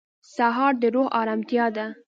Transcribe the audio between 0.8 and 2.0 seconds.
د روح ارامتیا ده.